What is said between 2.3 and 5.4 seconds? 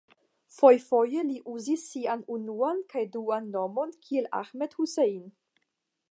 unuan kaj duan nomojn kiel Ahmed Hussein.